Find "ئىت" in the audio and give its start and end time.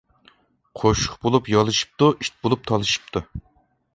2.25-2.39